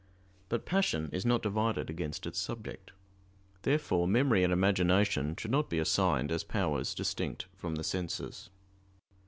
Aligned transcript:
But 0.49 0.65
passion 0.65 1.11
is 1.13 1.27
not 1.27 1.43
divided 1.43 1.87
against 1.91 2.25
its 2.25 2.39
subject. 2.39 2.91
Therefore 3.61 4.07
memory 4.07 4.43
and 4.43 4.51
imagination 4.51 5.35
should 5.37 5.51
not 5.51 5.69
be 5.69 5.77
assigned 5.77 6.31
as 6.31 6.43
powers 6.43 6.95
distinct 6.95 7.45
from 7.55 7.75
the 7.75 7.83
senses. 7.83 8.49